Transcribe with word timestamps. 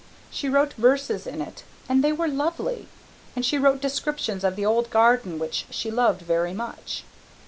She 0.31 0.49
wrote 0.49 0.73
verses 0.73 1.27
in 1.27 1.41
it 1.43 1.63
and 1.87 2.03
they 2.03 2.11
were 2.11 2.27
lovely; 2.27 2.87
and 3.35 3.45
she 3.45 3.59
wrote 3.59 3.81
descriptions 3.81 4.43
of 4.43 4.55
the 4.55 4.65
old 4.65 4.89
garden 4.89 5.37
which 5.37 5.67
she 5.69 5.91
loved 5.91 6.23
very 6.23 6.55
much. 6.55 7.03